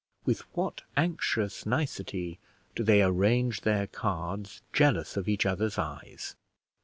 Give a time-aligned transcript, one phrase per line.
[0.25, 2.39] With what anxious nicety
[2.75, 6.35] do they arrange their cards, jealous of each other's eyes!